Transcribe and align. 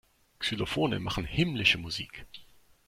Xylophone 0.41 0.97
machen 0.99 1.25
himmlische 1.25 1.77
Musik. 1.77 2.25